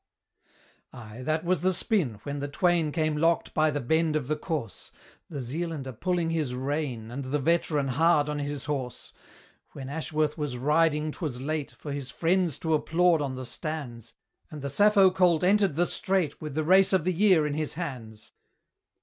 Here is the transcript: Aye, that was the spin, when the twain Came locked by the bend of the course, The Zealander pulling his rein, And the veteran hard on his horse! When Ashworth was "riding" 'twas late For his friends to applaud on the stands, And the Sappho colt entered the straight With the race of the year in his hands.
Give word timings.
Aye, 0.93 1.21
that 1.21 1.45
was 1.45 1.61
the 1.61 1.75
spin, 1.75 2.15
when 2.23 2.39
the 2.39 2.47
twain 2.47 2.91
Came 2.91 3.15
locked 3.17 3.53
by 3.53 3.69
the 3.69 3.79
bend 3.79 4.15
of 4.15 4.27
the 4.27 4.35
course, 4.35 4.89
The 5.29 5.39
Zealander 5.39 5.91
pulling 5.93 6.31
his 6.31 6.55
rein, 6.55 7.11
And 7.11 7.25
the 7.25 7.37
veteran 7.37 7.89
hard 7.89 8.27
on 8.27 8.39
his 8.39 8.65
horse! 8.65 9.13
When 9.73 9.89
Ashworth 9.89 10.39
was 10.39 10.57
"riding" 10.57 11.11
'twas 11.11 11.39
late 11.39 11.73
For 11.73 11.91
his 11.91 12.09
friends 12.09 12.57
to 12.61 12.73
applaud 12.73 13.21
on 13.21 13.35
the 13.35 13.45
stands, 13.45 14.13
And 14.49 14.63
the 14.63 14.69
Sappho 14.69 15.11
colt 15.11 15.43
entered 15.43 15.75
the 15.75 15.85
straight 15.85 16.41
With 16.41 16.55
the 16.55 16.63
race 16.63 16.93
of 16.93 17.03
the 17.03 17.13
year 17.13 17.45
in 17.45 17.53
his 17.53 17.75
hands. 17.75 18.31